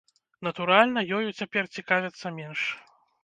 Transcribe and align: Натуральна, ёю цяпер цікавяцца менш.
Натуральна, 0.45 1.03
ёю 1.17 1.27
цяпер 1.41 1.69
цікавяцца 1.81 2.27
менш. 2.41 2.61